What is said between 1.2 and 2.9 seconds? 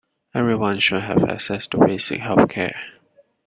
access to basic health-care.